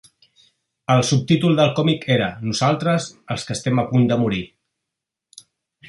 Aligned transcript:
El 0.93 1.03
subtítol 1.09 1.59
del 1.59 1.69
còmic 1.81 2.09
era 2.17 2.31
"Nosaltres, 2.47 3.11
els 3.37 3.47
qui 3.51 3.57
estem 3.59 3.83
a 3.85 3.89
punt 3.93 4.13
de 4.15 4.21
morir". 4.23 4.45